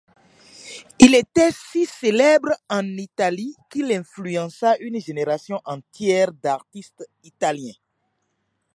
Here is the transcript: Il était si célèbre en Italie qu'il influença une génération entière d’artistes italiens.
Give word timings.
Il 0.97 1.13
était 1.13 1.51
si 1.51 1.85
célèbre 1.85 2.49
en 2.71 2.83
Italie 2.97 3.55
qu'il 3.69 3.91
influença 3.91 4.75
une 4.79 4.99
génération 4.99 5.61
entière 5.63 6.31
d’artistes 6.33 7.07
italiens. 7.23 7.77